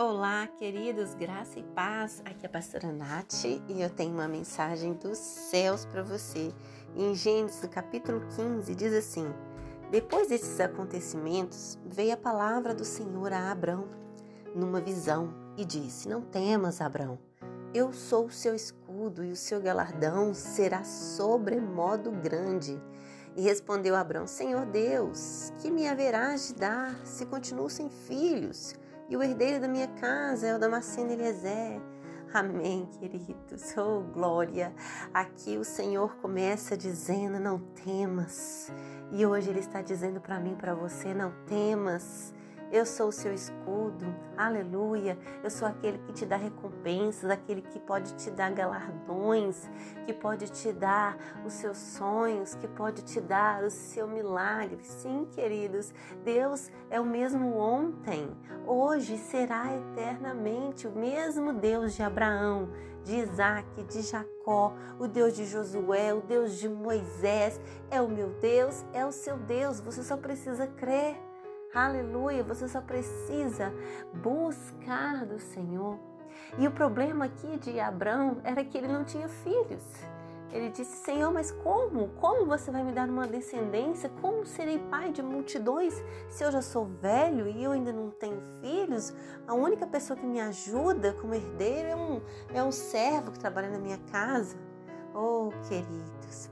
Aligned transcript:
Olá, 0.00 0.46
queridos, 0.46 1.12
graça 1.14 1.58
e 1.58 1.64
paz. 1.64 2.22
Aqui 2.24 2.44
é 2.44 2.46
a 2.46 2.48
pastora 2.48 2.92
Nath 2.92 3.42
e 3.44 3.82
eu 3.82 3.90
tenho 3.90 4.12
uma 4.12 4.28
mensagem 4.28 4.92
dos 4.92 5.18
céus 5.18 5.84
para 5.84 6.04
você. 6.04 6.54
Em 6.94 7.16
Gênesis, 7.16 7.68
capítulo 7.68 8.20
15, 8.36 8.76
diz 8.76 8.94
assim: 8.94 9.26
Depois 9.90 10.28
desses 10.28 10.60
acontecimentos, 10.60 11.76
veio 11.84 12.14
a 12.14 12.16
palavra 12.16 12.72
do 12.72 12.84
Senhor 12.84 13.32
a 13.32 13.50
Abrão 13.50 13.88
numa 14.54 14.80
visão 14.80 15.34
e 15.56 15.64
disse: 15.64 16.08
Não 16.08 16.22
temas, 16.22 16.80
Abrão. 16.80 17.18
Eu 17.74 17.92
sou 17.92 18.26
o 18.26 18.30
seu 18.30 18.54
escudo 18.54 19.24
e 19.24 19.32
o 19.32 19.36
seu 19.36 19.60
galardão 19.60 20.32
será 20.32 20.84
sobremodo 20.84 22.12
grande. 22.12 22.80
E 23.34 23.42
respondeu 23.42 23.96
Abrão: 23.96 24.28
Senhor 24.28 24.64
Deus, 24.64 25.52
que 25.58 25.72
me 25.72 25.88
haverás 25.88 26.46
de 26.46 26.54
dar 26.54 26.94
se 27.04 27.26
continuo 27.26 27.68
sem 27.68 27.90
filhos? 27.90 28.76
E 29.08 29.16
o 29.16 29.22
herdeiro 29.22 29.60
da 29.60 29.68
minha 29.68 29.88
casa 29.88 30.46
é 30.46 30.54
o 30.54 30.58
Damasceno 30.58 31.10
Eliezer. 31.10 31.80
Amém, 32.32 32.86
queridos. 33.00 33.74
Oh, 33.76 34.02
glória. 34.02 34.74
Aqui 35.14 35.56
o 35.56 35.64
Senhor 35.64 36.16
começa 36.16 36.76
dizendo: 36.76 37.40
Não 37.40 37.58
temas. 37.58 38.70
E 39.10 39.24
hoje 39.24 39.48
Ele 39.48 39.60
está 39.60 39.80
dizendo 39.80 40.20
para 40.20 40.38
mim, 40.38 40.54
para 40.54 40.74
você: 40.74 41.14
Não 41.14 41.32
temas. 41.46 42.34
Eu 42.70 42.84
sou 42.84 43.08
o 43.08 43.12
seu 43.12 43.32
escudo, 43.32 44.04
aleluia. 44.36 45.18
Eu 45.42 45.48
sou 45.48 45.66
aquele 45.66 45.96
que 45.98 46.12
te 46.12 46.26
dá 46.26 46.36
recompensas, 46.36 47.30
aquele 47.30 47.62
que 47.62 47.80
pode 47.80 48.12
te 48.14 48.30
dar 48.30 48.52
galardões, 48.52 49.68
que 50.04 50.12
pode 50.12 50.50
te 50.50 50.70
dar 50.70 51.16
os 51.46 51.54
seus 51.54 51.78
sonhos, 51.78 52.54
que 52.54 52.68
pode 52.68 53.02
te 53.02 53.22
dar 53.22 53.64
o 53.64 53.70
seu 53.70 54.06
milagre. 54.06 54.78
Sim, 54.82 55.26
queridos, 55.32 55.94
Deus 56.22 56.70
é 56.90 57.00
o 57.00 57.06
mesmo 57.06 57.56
ontem, 57.56 58.28
hoje 58.66 59.16
será 59.16 59.74
eternamente 59.74 60.86
o 60.86 60.92
mesmo 60.92 61.54
Deus 61.54 61.94
de 61.94 62.02
Abraão, 62.02 62.68
de 63.02 63.16
Isaac, 63.16 63.82
de 63.84 64.02
Jacó, 64.02 64.74
o 64.98 65.08
Deus 65.08 65.34
de 65.34 65.46
Josué, 65.46 66.12
o 66.12 66.20
Deus 66.20 66.58
de 66.58 66.68
Moisés. 66.68 67.58
É 67.90 68.02
o 68.02 68.08
meu 68.08 68.28
Deus, 68.40 68.84
é 68.92 69.06
o 69.06 69.12
seu 69.12 69.38
Deus. 69.38 69.80
Você 69.80 70.02
só 70.02 70.18
precisa 70.18 70.66
crer. 70.66 71.27
Aleluia, 71.74 72.42
você 72.42 72.66
só 72.66 72.80
precisa 72.80 73.72
buscar 74.14 75.26
do 75.26 75.38
Senhor. 75.38 75.98
E 76.56 76.66
o 76.66 76.70
problema 76.70 77.26
aqui 77.26 77.58
de 77.58 77.78
Abraão 77.78 78.40
era 78.42 78.64
que 78.64 78.78
ele 78.78 78.88
não 78.88 79.04
tinha 79.04 79.28
filhos. 79.28 79.84
Ele 80.50 80.70
disse: 80.70 81.04
Senhor, 81.04 81.30
mas 81.30 81.50
como? 81.50 82.08
Como 82.20 82.46
você 82.46 82.70
vai 82.70 82.82
me 82.82 82.92
dar 82.92 83.06
uma 83.06 83.26
descendência? 83.26 84.10
Como 84.22 84.46
serei 84.46 84.78
pai 84.78 85.12
de 85.12 85.22
multidões 85.22 86.02
se 86.30 86.42
eu 86.42 86.50
já 86.50 86.62
sou 86.62 86.86
velho 86.86 87.46
e 87.46 87.62
eu 87.62 87.72
ainda 87.72 87.92
não 87.92 88.10
tenho 88.10 88.40
filhos? 88.62 89.12
A 89.46 89.52
única 89.52 89.86
pessoa 89.86 90.18
que 90.18 90.24
me 90.24 90.40
ajuda 90.40 91.12
como 91.20 91.34
herdeiro 91.34 91.88
é 91.88 91.96
um, 91.96 92.22
é 92.54 92.62
um 92.62 92.72
servo 92.72 93.30
que 93.30 93.38
trabalha 93.38 93.68
na 93.68 93.78
minha 93.78 93.98
casa. 94.10 94.56
Oh, 95.14 95.50
queridos, 95.68 96.48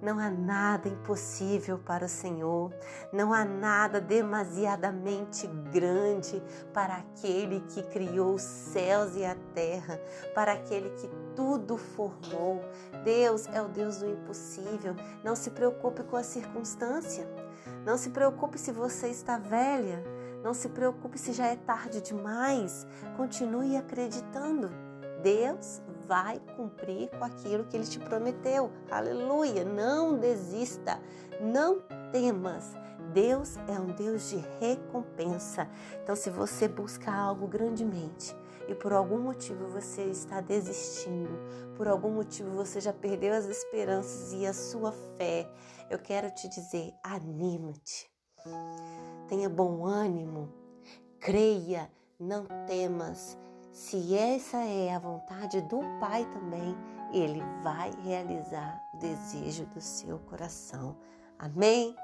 não 0.00 0.18
há 0.18 0.30
nada 0.30 0.88
impossível 0.88 1.78
para 1.78 2.04
o 2.04 2.08
Senhor, 2.08 2.72
não 3.12 3.32
há 3.32 3.44
nada 3.44 4.00
demasiadamente 4.00 5.46
grande 5.72 6.42
para 6.72 6.96
aquele 6.96 7.60
que 7.68 7.82
criou 7.82 8.34
os 8.34 8.42
céus 8.42 9.16
e 9.16 9.24
a 9.24 9.36
terra, 9.54 10.00
para 10.34 10.52
aquele 10.52 10.90
que 10.90 11.08
tudo 11.34 11.76
formou. 11.76 12.60
Deus 13.04 13.46
é 13.48 13.60
o 13.60 13.68
Deus 13.68 13.98
do 13.98 14.08
impossível. 14.08 14.94
Não 15.24 15.34
se 15.34 15.50
preocupe 15.50 16.02
com 16.04 16.16
a 16.16 16.22
circunstância, 16.22 17.28
não 17.84 17.96
se 17.96 18.10
preocupe 18.10 18.58
se 18.58 18.72
você 18.72 19.08
está 19.08 19.38
velha, 19.38 20.02
não 20.42 20.54
se 20.54 20.68
preocupe 20.68 21.18
se 21.18 21.32
já 21.32 21.46
é 21.46 21.56
tarde 21.56 22.00
demais. 22.00 22.86
Continue 23.16 23.76
acreditando. 23.76 24.87
Deus 25.22 25.82
vai 26.06 26.40
cumprir 26.56 27.10
com 27.10 27.24
aquilo 27.24 27.64
que 27.64 27.76
ele 27.76 27.86
te 27.86 27.98
prometeu. 27.98 28.70
Aleluia! 28.90 29.64
Não 29.64 30.18
desista, 30.18 31.00
não 31.40 31.80
temas. 32.12 32.74
Deus 33.12 33.56
é 33.68 33.78
um 33.80 33.86
Deus 33.86 34.30
de 34.30 34.36
recompensa. 34.60 35.68
Então, 36.02 36.14
se 36.14 36.30
você 36.30 36.68
busca 36.68 37.12
algo 37.12 37.46
grandemente 37.46 38.36
e 38.68 38.74
por 38.74 38.92
algum 38.92 39.18
motivo 39.18 39.66
você 39.68 40.04
está 40.04 40.40
desistindo, 40.40 41.38
por 41.74 41.88
algum 41.88 42.10
motivo 42.10 42.50
você 42.50 42.80
já 42.80 42.92
perdeu 42.92 43.34
as 43.34 43.46
esperanças 43.46 44.32
e 44.32 44.46
a 44.46 44.52
sua 44.52 44.92
fé, 45.16 45.50
eu 45.90 45.98
quero 45.98 46.30
te 46.30 46.48
dizer: 46.48 46.92
anima-te, 47.02 48.10
tenha 49.26 49.48
bom 49.48 49.86
ânimo, 49.86 50.52
creia, 51.18 51.90
não 52.18 52.44
temas 52.66 53.38
se 53.78 54.12
essa 54.12 54.56
é 54.56 54.92
a 54.92 54.98
vontade 54.98 55.60
do 55.60 55.78
Pai 56.00 56.24
também, 56.32 56.76
Ele 57.12 57.40
vai 57.62 57.92
realizar 58.02 58.84
o 58.92 58.96
desejo 58.96 59.66
do 59.66 59.80
seu 59.80 60.18
coração. 60.18 60.96
Amém? 61.38 61.94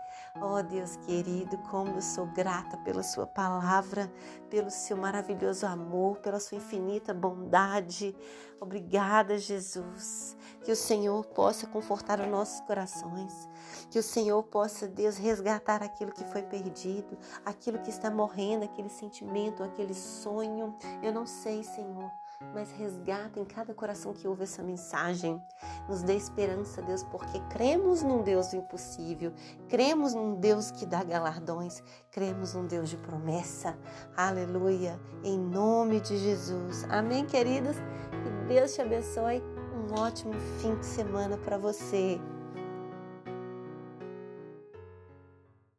Oh 0.41 0.63
Deus 0.63 0.97
querido, 0.97 1.59
como 1.71 1.97
eu 1.97 2.03
sou 2.03 2.27
grata 2.27 2.77
pela 2.79 3.03
Sua 3.03 3.27
palavra, 3.27 4.13
pelo 4.49 4.71
Seu 4.71 4.97
maravilhoso 4.97 5.67
amor, 5.67 6.19
pela 6.19 6.39
Sua 6.39 6.59
infinita 6.59 7.13
bondade. 7.13 8.17
Obrigada, 8.61 9.39
Jesus. 9.39 10.37
Que 10.65 10.73
o 10.73 10.77
Senhor 10.77 11.25
possa 11.27 11.67
confortar 11.67 12.21
os 12.21 12.29
nossos 12.29 12.61
corações. 12.61 13.49
Que 13.91 13.99
o 13.99 14.03
Senhor 14.03 14.43
possa, 14.45 14.89
Deus, 14.89 15.17
resgatar 15.17 15.83
aquilo 15.83 16.13
que 16.13 16.25
foi 16.25 16.43
perdido, 16.43 17.19
aquilo 17.45 17.79
que 17.81 17.91
está 17.91 18.11
morrendo, 18.11 18.65
aquele 18.65 18.89
sentimento, 18.89 19.63
aquele 19.63 19.95
sonho. 19.95 20.77
Eu 21.03 21.13
não 21.13 21.27
sei, 21.27 21.63
Senhor 21.63 22.11
mas 22.53 22.71
resgata 22.73 23.41
em 23.41 23.45
cada 23.45 23.73
coração 23.73 24.13
que 24.13 24.27
ouve 24.27 24.43
essa 24.43 24.63
mensagem. 24.63 25.41
Nos 25.89 26.03
dê 26.03 26.17
esperança, 26.17 26.83
Deus, 26.83 27.03
porque 27.05 27.41
cremos 27.51 28.03
num 28.03 28.23
Deus 28.23 28.53
impossível, 28.53 29.33
cremos 29.69 30.15
num 30.15 30.35
Deus 30.35 30.71
que 30.71 30.85
dá 30.85 31.03
galardões, 31.03 31.83
cremos 32.11 32.55
num 32.55 32.67
Deus 32.67 32.89
de 32.91 32.97
promessa. 32.97 33.77
Aleluia! 34.17 35.01
Em 35.23 35.39
nome 35.39 36.01
de 36.01 36.17
Jesus. 36.17 36.85
Amém, 36.91 37.25
queridos? 37.25 37.77
Que 37.77 38.49
Deus 38.49 38.75
te 38.75 38.83
abençoe. 38.83 39.43
Um 39.75 40.01
ótimo 40.01 40.35
fim 40.61 40.75
de 40.77 40.87
semana 40.87 41.37
para 41.37 41.59
você. 41.59 42.21